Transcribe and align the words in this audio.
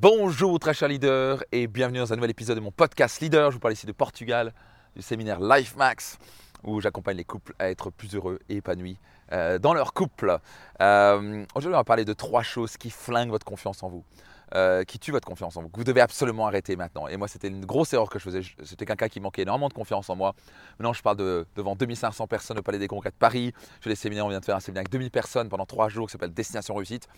Bonjour 0.00 0.60
très 0.60 0.74
chers 0.74 0.86
leaders 0.86 1.42
et 1.50 1.66
bienvenue 1.66 1.98
dans 1.98 2.12
un 2.12 2.14
nouvel 2.14 2.30
épisode 2.30 2.54
de 2.54 2.62
mon 2.62 2.70
podcast 2.70 3.20
Leader. 3.20 3.50
Je 3.50 3.56
vous 3.56 3.60
parle 3.60 3.74
ici 3.74 3.84
de 3.84 3.90
Portugal, 3.90 4.54
du 4.94 5.02
séminaire 5.02 5.40
Life 5.40 5.74
Max 5.74 6.18
où 6.62 6.80
j'accompagne 6.80 7.16
les 7.16 7.24
couples 7.24 7.52
à 7.58 7.68
être 7.68 7.90
plus 7.90 8.14
heureux 8.14 8.38
et 8.48 8.58
épanouis 8.58 8.96
euh, 9.32 9.58
dans 9.58 9.74
leur 9.74 9.94
couple. 9.94 10.38
Euh, 10.80 11.44
Aujourd'hui, 11.52 11.74
on 11.74 11.78
va 11.78 11.82
parler 11.82 12.04
de 12.04 12.12
trois 12.12 12.44
choses 12.44 12.76
qui 12.76 12.90
flinguent 12.90 13.30
votre 13.30 13.44
confiance 13.44 13.82
en 13.82 13.88
vous, 13.88 14.04
euh, 14.54 14.84
qui 14.84 15.00
tuent 15.00 15.10
votre 15.10 15.26
confiance 15.26 15.56
en 15.56 15.62
vous, 15.62 15.68
que 15.68 15.78
vous 15.78 15.84
devez 15.84 16.00
absolument 16.00 16.46
arrêter 16.46 16.76
maintenant. 16.76 17.08
Et 17.08 17.16
moi, 17.16 17.26
c'était 17.26 17.48
une 17.48 17.66
grosse 17.66 17.92
erreur 17.92 18.08
que 18.08 18.20
je 18.20 18.24
faisais. 18.24 18.42
C'était 18.62 18.86
quelqu'un 18.86 19.08
qui 19.08 19.18
manquait 19.18 19.42
énormément 19.42 19.68
de 19.68 19.74
confiance 19.74 20.08
en 20.10 20.14
moi. 20.14 20.36
Maintenant, 20.78 20.92
je 20.92 21.02
parle 21.02 21.16
de, 21.16 21.44
devant 21.56 21.74
2500 21.74 22.28
personnes 22.28 22.60
au 22.60 22.62
Palais 22.62 22.78
des 22.78 22.86
Congrès 22.86 23.10
de 23.10 23.16
Paris. 23.16 23.52
Je 23.78 23.82
fais 23.82 23.90
des 23.90 23.96
séminaires, 23.96 24.26
on 24.26 24.30
vient 24.30 24.38
de 24.38 24.44
faire 24.44 24.54
un 24.54 24.60
séminaire 24.60 24.82
avec 24.82 24.92
2000 24.92 25.10
personnes 25.10 25.48
pendant 25.48 25.66
trois 25.66 25.88
jours 25.88 26.06
qui 26.06 26.12
s'appelle 26.12 26.32
Destination 26.32 26.76
Réussite. 26.76 27.08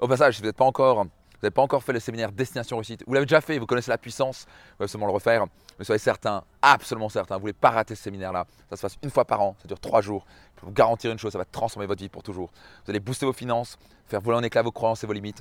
Au 0.00 0.06
passage, 0.06 0.34
si 0.34 0.42
vous 0.42 0.46
n'êtes 0.48 0.56
pas 0.56 0.66
encore 0.66 1.06
vous 1.40 1.46
n'avez 1.46 1.54
pas 1.54 1.62
encore 1.62 1.82
fait 1.82 1.94
le 1.94 2.00
séminaire 2.00 2.32
Destination 2.32 2.76
Réussite, 2.76 3.02
vous 3.06 3.14
l'avez 3.14 3.24
déjà 3.24 3.40
fait, 3.40 3.58
vous 3.58 3.64
connaissez 3.64 3.90
la 3.90 3.96
puissance, 3.96 4.44
vous 4.46 4.76
pouvez 4.76 4.84
absolument 4.84 5.06
le 5.06 5.14
refaire, 5.14 5.46
mais 5.78 5.86
soyez 5.86 5.98
certain, 5.98 6.44
absolument 6.60 7.08
certain, 7.08 7.36
vous 7.36 7.38
ne 7.38 7.42
voulez 7.44 7.52
pas 7.54 7.70
rater 7.70 7.94
ce 7.94 8.02
séminaire-là. 8.02 8.46
Ça 8.68 8.76
se 8.76 8.82
passe 8.82 8.98
une 9.02 9.08
fois 9.08 9.24
par 9.24 9.40
an, 9.40 9.56
ça 9.62 9.66
dure 9.66 9.80
trois 9.80 10.02
jours. 10.02 10.26
Je 10.56 10.60
peux 10.60 10.66
vous 10.66 10.72
garantir 10.72 11.10
une 11.10 11.18
chose, 11.18 11.32
ça 11.32 11.38
va 11.38 11.46
transformer 11.46 11.86
votre 11.86 12.02
vie 12.02 12.10
pour 12.10 12.22
toujours. 12.22 12.50
Vous 12.84 12.90
allez 12.90 13.00
booster 13.00 13.24
vos 13.24 13.32
finances, 13.32 13.78
faire 14.06 14.20
voler 14.20 14.36
en 14.36 14.42
éclat 14.42 14.60
vos 14.60 14.70
croyances 14.70 15.02
et 15.02 15.06
vos 15.06 15.14
limites. 15.14 15.40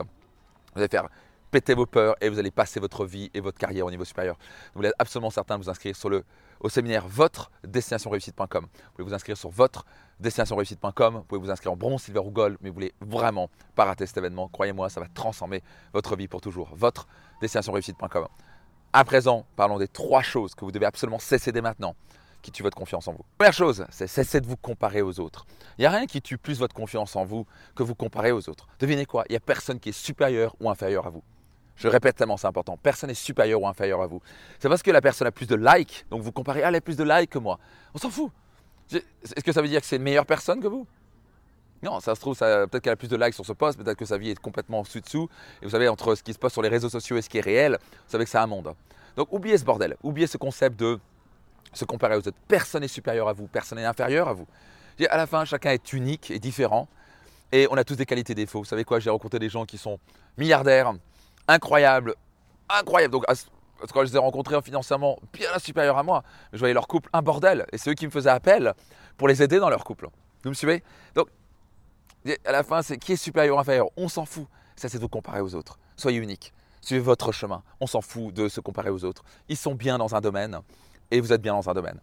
Vous 0.73 0.79
allez 0.79 0.87
faire 0.87 1.09
péter 1.51 1.73
vos 1.73 1.85
peurs 1.85 2.15
et 2.21 2.29
vous 2.29 2.39
allez 2.39 2.51
passer 2.51 2.79
votre 2.79 3.05
vie 3.05 3.29
et 3.33 3.41
votre 3.41 3.57
carrière 3.57 3.85
au 3.85 3.91
niveau 3.91 4.05
supérieur. 4.05 4.37
Vous 4.73 4.79
voulez 4.79 4.91
absolument 4.99 5.29
certain 5.29 5.57
de 5.57 5.63
vous 5.63 5.69
inscrire 5.69 5.95
sur 5.95 6.09
le, 6.09 6.23
au 6.59 6.69
séminaire 6.69 7.07
votre 7.07 7.51
destinationreussite.com. 7.65 8.63
Vous 8.63 8.91
pouvez 8.95 9.07
vous 9.07 9.13
inscrire 9.13 9.37
sur 9.37 9.49
votre 9.49 9.85
destinationreussite.com. 10.19 11.15
Vous 11.15 11.23
pouvez 11.23 11.41
vous 11.41 11.51
inscrire 11.51 11.71
en 11.71 11.77
bronze, 11.77 12.03
silver 12.03 12.21
ou 12.21 12.31
gold, 12.31 12.57
mais 12.61 12.69
vous 12.69 12.75
voulez 12.75 12.93
vraiment 13.01 13.49
pas 13.75 13.85
rater 13.85 14.05
cet 14.05 14.17
événement. 14.17 14.47
Croyez-moi, 14.47 14.89
ça 14.89 14.99
va 14.99 15.07
transformer 15.07 15.63
votre 15.93 16.15
vie 16.15 16.27
pour 16.27 16.41
toujours. 16.41 16.69
Votre 16.75 17.07
destinationreussite.com. 17.41 18.27
À 18.91 19.03
présent, 19.03 19.45
parlons 19.55 19.77
des 19.77 19.87
trois 19.87 20.23
choses 20.23 20.55
que 20.55 20.65
vous 20.65 20.71
devez 20.71 20.85
absolument 20.85 21.19
cesser 21.19 21.51
dès 21.51 21.61
maintenant 21.61 21.95
qui 22.41 22.51
tuent 22.51 22.63
votre 22.63 22.77
confiance 22.77 23.07
en 23.07 23.13
vous. 23.13 23.25
Première 23.37 23.53
chose, 23.53 23.85
c'est 23.89 24.07
cesser 24.07 24.41
de 24.41 24.47
vous 24.47 24.57
comparer 24.57 25.01
aux 25.01 25.19
autres. 25.19 25.45
Il 25.77 25.81
n'y 25.81 25.85
a 25.85 25.91
rien 25.91 26.05
qui 26.05 26.21
tue 26.21 26.37
plus 26.37 26.59
votre 26.59 26.73
confiance 26.73 27.15
en 27.15 27.25
vous 27.25 27.45
que 27.75 27.83
vous 27.83 27.95
comparer 27.95 28.31
aux 28.31 28.49
autres. 28.49 28.67
Devinez 28.79 29.05
quoi? 29.05 29.25
Il 29.29 29.33
n'y 29.33 29.37
a 29.37 29.41
personne 29.41 29.79
qui 29.79 29.89
est 29.89 29.93
supérieur 29.93 30.55
ou 30.59 30.69
inférieur 30.69 31.05
à 31.07 31.09
vous. 31.09 31.23
Je 31.79 31.87
répète 31.87 32.17
tellement, 32.17 32.37
c'est 32.37 32.45
important. 32.45 32.77
Personne 32.77 33.07
n'est 33.07 33.15
supérieur 33.15 33.61
ou 33.61 33.67
inférieur 33.67 34.01
à 34.01 34.07
vous. 34.07 34.21
C'est 34.59 34.69
parce 34.69 34.83
que 34.83 34.91
la 34.91 35.01
personne 35.01 35.27
a 35.27 35.31
plus 35.31 35.47
de 35.47 35.55
likes, 35.55 36.05
donc 36.11 36.21
vous 36.21 36.31
comparez, 36.31 36.61
ah, 36.61 36.67
elle 36.67 36.75
a 36.75 36.81
plus 36.81 36.97
de 36.97 37.03
likes 37.03 37.31
que 37.31 37.39
moi. 37.39 37.57
On 37.95 37.97
s'en 37.97 38.09
fout. 38.09 38.31
Est-ce 38.91 39.43
que 39.43 39.51
ça 39.51 39.61
veut 39.61 39.67
dire 39.67 39.79
que 39.79 39.87
c'est 39.87 39.95
une 39.95 40.03
meilleure 40.03 40.25
personne 40.25 40.61
que 40.61 40.67
vous? 40.67 40.85
Non, 41.81 42.01
ça 42.01 42.13
se 42.13 42.19
trouve, 42.19 42.37
peut-être 42.37 42.79
qu'elle 42.79 42.93
a 42.93 42.97
plus 42.97 43.07
de 43.07 43.15
likes 43.15 43.33
sur 43.33 43.45
ce 43.45 43.53
poste, 43.53 43.81
peut-être 43.81 43.97
que 43.97 44.05
sa 44.05 44.17
vie 44.17 44.31
est 44.31 44.39
complètement 44.39 44.83
sous-dessous. 44.83 45.29
Et 45.61 45.65
vous 45.65 45.71
savez, 45.71 45.87
entre 45.87 46.15
ce 46.15 46.21
qui 46.21 46.33
se 46.33 46.37
passe 46.37 46.51
sur 46.51 46.61
les 46.61 46.67
réseaux 46.67 46.89
sociaux 46.89 47.15
et 47.15 47.21
ce 47.21 47.29
qui 47.29 47.37
est 47.37 47.41
réel, 47.41 47.77
vous 47.81 48.11
savez 48.11 48.25
que 48.25 48.29
c'est 48.29 48.37
un 48.37 48.47
monde. 48.47 48.75
Donc 49.15 49.31
oubliez 49.31 49.57
ce 49.57 49.63
bordel, 49.63 49.95
oubliez 50.03 50.27
ce 50.27 50.37
concept 50.37 50.77
de 50.77 50.99
se 51.71 51.85
comparer 51.85 52.15
aux 52.15 52.19
autres. 52.19 52.37
Personne 52.47 52.81
n'est 52.81 52.89
supérieur 52.89 53.29
à 53.29 53.33
vous, 53.33 53.47
personne 53.47 53.77
n'est 53.77 53.85
inférieur 53.85 54.27
à 54.27 54.33
vous. 54.33 54.47
À 55.09 55.15
la 55.15 55.27
fin, 55.27 55.45
chacun 55.45 55.71
est 55.71 55.93
unique 55.93 56.29
et 56.29 56.39
différent. 56.39 56.89
Et 57.53 57.67
on 57.71 57.77
a 57.77 57.85
tous 57.85 57.95
des 57.95 58.05
qualités 58.05 58.35
défauts. 58.35 58.59
Vous 58.59 58.65
savez 58.65 58.83
quoi? 58.83 58.99
J'ai 58.99 59.09
rencontré 59.09 59.39
des 59.39 59.47
gens 59.47 59.65
qui 59.65 59.77
sont 59.77 59.97
milliardaires, 60.37 60.93
incroyable, 61.49 62.15
incroyable. 62.69 63.11
Donc, 63.11 63.25
quand 63.25 64.01
je 64.01 64.11
les 64.11 64.15
ai 64.15 64.19
rencontrés 64.19 64.61
financièrement 64.61 65.17
bien 65.33 65.57
supérieurs 65.57 65.97
à 65.97 66.03
moi, 66.03 66.23
je 66.53 66.59
voyais 66.59 66.73
leur 66.73 66.87
couple 66.87 67.09
un 67.11 67.21
bordel. 67.21 67.65
Et 67.71 67.77
c'est 67.77 67.89
eux 67.89 67.95
qui 67.95 68.05
me 68.05 68.11
faisaient 68.11 68.29
appel 68.29 68.73
pour 69.17 69.27
les 69.27 69.41
aider 69.41 69.59
dans 69.59 69.69
leur 69.69 69.83
couple. 69.83 70.07
Vous 70.43 70.49
me 70.49 70.55
suivez? 70.55 70.83
Donc, 71.15 71.27
à 72.45 72.51
la 72.51 72.63
fin, 72.63 72.81
c'est 72.81 72.97
qui 72.97 73.13
est 73.13 73.17
supérieur 73.17 73.57
ou 73.57 73.59
inférieur? 73.59 73.87
On 73.97 74.07
s'en 74.07 74.25
fout. 74.25 74.45
Ça, 74.75 74.87
c'est 74.87 74.99
de 74.99 75.05
comparer 75.05 75.41
aux 75.41 75.55
autres. 75.55 75.77
Soyez 75.97 76.19
unique. 76.19 76.53
Suivez 76.81 77.01
votre 77.01 77.31
chemin. 77.31 77.63
On 77.81 77.87
s'en 77.87 78.01
fout 78.01 78.33
de 78.33 78.47
se 78.47 78.61
comparer 78.61 78.89
aux 78.89 79.03
autres. 79.03 79.23
Ils 79.49 79.57
sont 79.57 79.75
bien 79.75 79.97
dans 79.97 80.15
un 80.15 80.21
domaine 80.21 80.59
et 81.11 81.19
vous 81.19 81.33
êtes 81.33 81.41
bien 81.41 81.53
dans 81.53 81.69
un 81.69 81.73
domaine. 81.73 81.99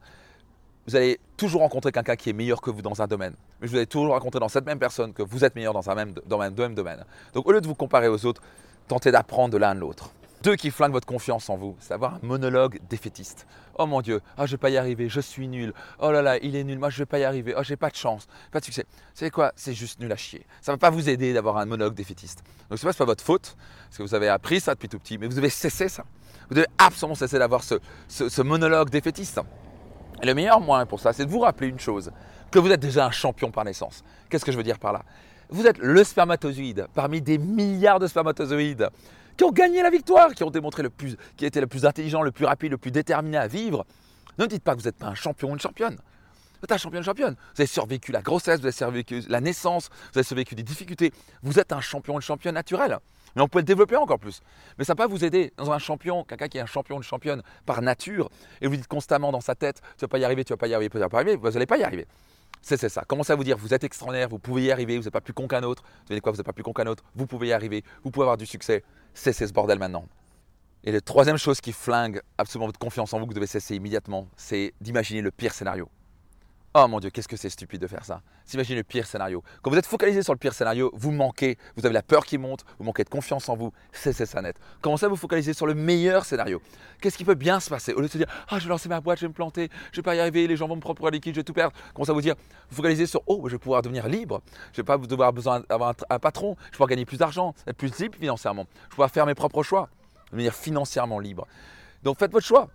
Vous 0.86 0.94
allez 0.94 1.18
toujours 1.36 1.62
rencontrer 1.62 1.92
quelqu'un 1.92 2.16
qui 2.16 2.30
est 2.30 2.32
meilleur 2.32 2.60
que 2.60 2.70
vous 2.70 2.82
dans 2.82 3.00
un 3.00 3.06
domaine. 3.06 3.34
Mais 3.60 3.66
vous 3.66 3.76
allez 3.76 3.86
toujours 3.86 4.12
rencontrer 4.12 4.40
dans 4.40 4.48
cette 4.48 4.66
même 4.66 4.78
personne 4.78 5.12
que 5.12 5.22
vous 5.22 5.44
êtes 5.44 5.54
meilleur 5.54 5.72
dans 5.72 5.88
un 5.88 5.94
même, 5.94 6.12
dans 6.26 6.40
un 6.40 6.50
même 6.50 6.74
domaine. 6.74 7.04
Donc, 7.32 7.46
au 7.48 7.52
lieu 7.52 7.60
de 7.60 7.66
vous 7.66 7.74
comparer 7.74 8.08
aux 8.08 8.24
autres, 8.26 8.42
tentez 8.88 9.10
d'apprendre 9.10 9.52
de 9.52 9.58
l'un 9.58 9.74
de 9.74 9.80
l'autre. 9.80 10.10
Deux 10.42 10.54
qui 10.54 10.70
flinguent 10.70 10.92
votre 10.92 11.06
confiance 11.06 11.50
en 11.50 11.56
vous, 11.56 11.76
c'est 11.80 11.92
avoir 11.92 12.14
un 12.14 12.20
monologue 12.22 12.78
défaitiste. 12.88 13.46
Oh 13.78 13.86
mon 13.86 14.00
Dieu, 14.00 14.20
ah, 14.36 14.46
je 14.46 14.52
vais 14.52 14.58
pas 14.58 14.70
y 14.70 14.76
arriver, 14.76 15.08
je 15.08 15.20
suis 15.20 15.48
nul. 15.48 15.72
Oh 15.98 16.12
là 16.12 16.22
là, 16.22 16.38
il 16.38 16.54
est 16.54 16.62
nul, 16.62 16.78
moi 16.78 16.88
je 16.88 16.98
vais 16.98 17.06
pas 17.06 17.18
y 17.18 17.24
arriver. 17.24 17.54
Oh, 17.56 17.62
j'ai 17.62 17.76
pas 17.76 17.90
de 17.90 17.96
chance, 17.96 18.28
pas 18.52 18.60
de 18.60 18.64
succès. 18.64 18.84
Vous 18.90 19.18
savez 19.18 19.30
quoi 19.30 19.52
C'est 19.56 19.74
juste 19.74 19.98
nul 19.98 20.12
à 20.12 20.16
chier. 20.16 20.46
Ça 20.60 20.72
va 20.72 20.78
pas 20.78 20.90
vous 20.90 21.08
aider 21.08 21.32
d'avoir 21.32 21.56
un 21.56 21.66
monologue 21.66 21.94
défaitiste. 21.94 22.44
Donc 22.70 22.78
c'est 22.78 22.86
pas, 22.86 22.92
pas 22.92 23.04
votre 23.06 23.24
faute, 23.24 23.56
parce 23.86 23.98
que 23.98 24.02
vous 24.02 24.14
avez 24.14 24.28
appris 24.28 24.60
ça 24.60 24.74
depuis 24.74 24.88
tout 24.88 24.98
petit, 24.98 25.18
mais 25.18 25.26
vous 25.26 25.34
devez 25.34 25.50
cesser 25.50 25.88
ça. 25.88 26.04
Vous 26.48 26.54
devez 26.54 26.68
absolument 26.78 27.16
cesser 27.16 27.38
d'avoir 27.38 27.64
ce, 27.64 27.74
ce 28.08 28.42
monologue 28.42 28.90
défaitiste. 28.90 29.40
Et 30.22 30.26
le 30.26 30.34
meilleur 30.34 30.60
moyen 30.60 30.86
pour 30.86 31.00
ça, 31.00 31.12
c'est 31.12 31.24
de 31.24 31.30
vous 31.30 31.40
rappeler 31.40 31.68
une 31.68 31.80
chose, 31.80 32.10
que 32.50 32.58
vous 32.58 32.70
êtes 32.70 32.80
déjà 32.80 33.06
un 33.06 33.10
champion 33.10 33.50
par 33.50 33.64
naissance. 33.64 34.04
Qu'est-ce 34.30 34.44
que 34.44 34.52
je 34.52 34.56
veux 34.56 34.62
dire 34.62 34.78
par 34.78 34.92
là? 34.92 35.02
Vous 35.50 35.66
êtes 35.66 35.78
le 35.78 36.02
spermatozoïde 36.04 36.86
parmi 36.94 37.20
des 37.20 37.38
milliards 37.38 37.98
de 37.98 38.06
spermatozoïdes 38.06 38.88
qui 39.36 39.44
ont 39.44 39.52
gagné 39.52 39.82
la 39.82 39.90
victoire, 39.90 40.34
qui 40.34 40.44
ont 40.44 40.50
démontré 40.50 40.82
le 40.82 40.90
plus, 40.90 41.16
qui 41.36 41.44
étaient 41.44 41.60
le 41.60 41.66
plus 41.66 41.84
intelligent, 41.84 42.22
le 42.22 42.32
plus 42.32 42.46
rapide, 42.46 42.72
le 42.72 42.78
plus 42.78 42.90
déterminé 42.90 43.36
à 43.36 43.46
vivre. 43.46 43.84
Ne 44.38 44.46
dites 44.46 44.62
pas 44.62 44.74
que 44.74 44.80
vous 44.80 44.86
n'êtes 44.86 44.96
pas 44.96 45.06
un 45.06 45.14
champion 45.14 45.50
ou 45.50 45.52
une 45.52 45.60
championne. 45.60 45.96
Vous 46.58 46.64
êtes 46.64 46.72
un 46.72 46.78
champion 46.78 46.98
une 46.98 47.04
championne. 47.04 47.34
Vous 47.54 47.60
avez 47.60 47.66
survécu 47.66 48.12
la 48.12 48.22
grossesse, 48.22 48.60
vous 48.60 48.66
avez 48.66 48.72
survécu 48.72 49.22
la 49.28 49.40
naissance, 49.40 49.90
vous 50.12 50.18
avez 50.18 50.26
survécu 50.26 50.54
des 50.54 50.62
difficultés. 50.62 51.12
Vous 51.42 51.58
êtes 51.58 51.72
un 51.72 51.80
champion 51.80 52.14
une 52.14 52.22
championne 52.22 52.54
naturel. 52.54 52.98
Mais 53.34 53.42
on 53.42 53.48
peut 53.48 53.58
le 53.58 53.64
développer 53.64 53.96
encore 53.96 54.18
plus. 54.18 54.40
Mais 54.78 54.84
ça 54.84 54.94
ne 54.94 54.98
va 54.98 55.06
vous 55.06 55.22
aider 55.22 55.52
dans 55.58 55.70
un 55.70 55.78
champion, 55.78 56.24
quelqu'un 56.24 56.48
qui 56.48 56.56
est 56.56 56.62
un 56.62 56.66
champion 56.66 56.96
une 56.96 57.02
championne 57.02 57.42
par 57.66 57.82
nature, 57.82 58.30
et 58.62 58.66
vous 58.66 58.76
dites 58.76 58.88
constamment 58.88 59.30
dans 59.30 59.42
sa 59.42 59.54
tête, 59.54 59.82
tu 59.82 59.86
ne 59.96 60.00
vas 60.06 60.08
pas 60.08 60.18
y 60.18 60.24
arriver, 60.24 60.44
tu 60.44 60.52
ne 60.52 60.56
vas 60.56 60.60
pas 60.60 60.68
y 60.68 60.74
arriver, 60.74 60.88
tu 60.88 60.98
vas 60.98 61.08
pas 61.10 61.18
y 61.18 61.20
arriver, 61.20 61.36
vous 61.36 61.50
n'allez 61.50 61.66
pas 61.66 61.76
y 61.76 61.84
arriver. 61.84 62.06
C'est 62.62 62.88
ça. 62.88 63.04
Commencez 63.06 63.32
à 63.32 63.36
vous 63.36 63.44
dire, 63.44 63.56
vous 63.56 63.74
êtes 63.74 63.84
extraordinaire, 63.84 64.28
vous 64.28 64.38
pouvez 64.38 64.64
y 64.64 64.70
arriver, 64.72 64.96
vous 64.98 65.04
n'êtes 65.04 65.12
pas 65.12 65.20
plus 65.20 65.32
con 65.32 65.46
qu'un 65.46 65.62
autre. 65.62 65.82
Vous 65.84 66.08
savez 66.08 66.20
quoi, 66.20 66.32
vous 66.32 66.38
n'êtes 66.38 66.46
pas 66.46 66.52
plus 66.52 66.64
con 66.64 66.72
qu'un 66.72 66.86
autre, 66.86 67.04
vous 67.14 67.26
pouvez 67.26 67.48
y 67.48 67.52
arriver, 67.52 67.84
vous 68.02 68.10
pouvez 68.10 68.24
avoir 68.24 68.36
du 68.36 68.46
succès. 68.46 68.82
Cessez 69.14 69.46
ce 69.46 69.52
bordel 69.52 69.78
maintenant. 69.78 70.04
Et 70.84 70.92
la 70.92 71.00
troisième 71.00 71.36
chose 71.36 71.60
qui 71.60 71.72
flingue 71.72 72.20
absolument 72.38 72.66
votre 72.66 72.78
confiance 72.78 73.12
en 73.12 73.18
vous, 73.18 73.24
que 73.24 73.30
vous 73.30 73.34
devez 73.34 73.46
cesser 73.46 73.74
immédiatement, 73.74 74.28
c'est 74.36 74.72
d'imaginer 74.80 75.20
le 75.20 75.30
pire 75.30 75.52
scénario. 75.52 75.88
Oh 76.78 76.88
mon 76.88 77.00
Dieu, 77.00 77.08
qu'est-ce 77.08 77.26
que 77.26 77.38
c'est 77.38 77.48
stupide 77.48 77.80
de 77.80 77.86
faire 77.86 78.04
ça. 78.04 78.20
S'imaginer 78.44 78.76
le 78.76 78.84
pire 78.84 79.06
scénario. 79.06 79.42
Quand 79.62 79.70
vous 79.70 79.78
êtes 79.78 79.86
focalisé 79.86 80.22
sur 80.22 80.34
le 80.34 80.38
pire 80.38 80.52
scénario, 80.52 80.90
vous 80.92 81.10
manquez, 81.10 81.56
vous 81.74 81.86
avez 81.86 81.94
la 81.94 82.02
peur 82.02 82.26
qui 82.26 82.36
monte, 82.36 82.66
vous 82.78 82.84
manquez 82.84 83.02
de 83.02 83.08
confiance 83.08 83.48
en 83.48 83.56
vous, 83.56 83.72
c'est 83.92 84.12
ça 84.12 84.42
net. 84.42 84.60
Commencez 84.82 85.06
à 85.06 85.08
vous 85.08 85.16
focaliser 85.16 85.54
sur 85.54 85.66
le 85.66 85.74
meilleur 85.74 86.26
scénario? 86.26 86.60
Qu'est-ce 87.00 87.16
qui 87.16 87.24
peut 87.24 87.34
bien 87.34 87.60
se 87.60 87.70
passer? 87.70 87.94
Au 87.94 88.00
lieu 88.00 88.08
de 88.08 88.12
se 88.12 88.18
dire, 88.18 88.26
ah, 88.50 88.58
je 88.58 88.64
vais 88.64 88.68
lancer 88.68 88.90
ma 88.90 89.00
boîte, 89.00 89.20
je 89.20 89.24
vais 89.24 89.28
me 89.28 89.32
planter, 89.32 89.70
je 89.90 89.96
vais 89.96 90.02
pas 90.02 90.16
y 90.16 90.20
arriver, 90.20 90.46
les 90.46 90.58
gens 90.58 90.68
vont 90.68 90.76
me 90.76 90.82
prendre 90.82 90.98
pour 90.98 91.08
un 91.08 91.12
liquide, 91.12 91.34
je 91.34 91.40
vais 91.40 91.44
tout 91.44 91.54
perdre. 91.54 91.74
Commencez 91.94 92.10
à 92.10 92.12
vous 92.12 92.20
dire, 92.20 92.34
vous 92.68 92.76
focalisez 92.76 93.06
sur, 93.06 93.22
oh, 93.26 93.44
je 93.46 93.52
vais 93.52 93.58
pouvoir 93.58 93.80
devenir 93.80 94.06
libre, 94.06 94.42
je 94.72 94.82
vais 94.82 94.84
pas 94.84 94.98
devoir 94.98 95.32
besoin 95.32 95.60
d'avoir 95.70 95.94
un, 96.10 96.18
patron, 96.18 96.56
je 96.58 96.64
vais 96.66 96.70
pouvoir 96.72 96.90
gagner 96.90 97.06
plus 97.06 97.16
d'argent, 97.16 97.54
être 97.66 97.78
plus 97.78 97.98
libre 97.98 98.18
financièrement, 98.18 98.66
je 98.74 98.84
vais 98.84 98.90
pouvoir 98.90 99.10
faire 99.10 99.24
mes 99.24 99.34
propres 99.34 99.62
choix, 99.62 99.88
devenir 100.30 100.52
financièrement 100.52 101.20
libre. 101.20 101.46
Donc 102.02 102.18
faites 102.18 102.32
votre 102.32 102.46
choix 102.46 102.68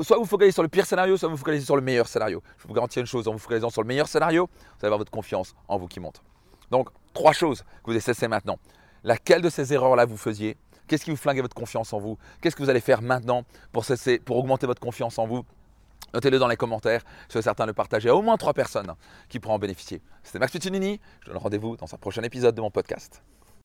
soit 0.00 0.16
vous 0.16 0.24
focalisez 0.24 0.52
sur 0.52 0.62
le 0.62 0.68
pire 0.68 0.86
scénario, 0.86 1.16
soit 1.16 1.28
vous 1.28 1.36
focalisez 1.36 1.64
sur 1.64 1.76
le 1.76 1.82
meilleur 1.82 2.08
scénario. 2.08 2.42
Je 2.58 2.66
vous 2.66 2.74
garantis 2.74 3.00
une 3.00 3.06
chose, 3.06 3.28
en 3.28 3.32
vous 3.32 3.38
focalisant 3.38 3.70
sur 3.70 3.82
le 3.82 3.88
meilleur 3.88 4.08
scénario, 4.08 4.46
vous 4.46 4.78
allez 4.80 4.86
avoir 4.86 4.98
votre 4.98 5.12
confiance 5.12 5.54
en 5.68 5.78
vous 5.78 5.86
qui 5.86 6.00
monte. 6.00 6.22
Donc, 6.70 6.88
trois 7.12 7.32
choses 7.32 7.60
que 7.60 7.86
vous 7.86 7.92
devez 7.92 8.00
cesser 8.00 8.28
maintenant. 8.28 8.58
Laquelle 9.04 9.42
de 9.42 9.50
ces 9.50 9.72
erreurs-là 9.72 10.06
vous 10.06 10.16
faisiez? 10.16 10.56
Qu'est-ce 10.86 11.04
qui 11.04 11.10
vous 11.10 11.16
flinguait 11.16 11.42
votre 11.42 11.54
confiance 11.54 11.92
en 11.92 11.98
vous? 11.98 12.18
Qu'est-ce 12.40 12.56
que 12.56 12.62
vous 12.62 12.70
allez 12.70 12.80
faire 12.80 13.00
maintenant 13.00 13.44
pour, 13.72 13.84
cesser, 13.84 14.18
pour 14.18 14.36
augmenter 14.36 14.66
votre 14.66 14.80
confiance 14.80 15.18
en 15.18 15.26
vous? 15.26 15.44
Notez-le 16.12 16.38
dans 16.38 16.48
les 16.48 16.56
commentaires. 16.56 17.02
Soyez 17.28 17.42
certain 17.42 17.64
de 17.64 17.70
le 17.70 17.74
partager 17.74 18.08
à 18.08 18.14
au 18.14 18.22
moins 18.22 18.36
trois 18.36 18.54
personnes 18.54 18.94
qui 19.28 19.40
pourront 19.40 19.54
en 19.54 19.58
bénéficier. 19.58 20.00
C'était 20.22 20.38
Max 20.38 20.52
Piccinini. 20.52 21.00
Je 21.20 21.26
vous 21.26 21.32
donne 21.32 21.42
rendez-vous 21.42 21.76
dans 21.76 21.92
un 21.92 21.98
prochain 21.98 22.22
épisode 22.22 22.54
de 22.54 22.60
mon 22.60 22.70
podcast. 22.70 23.22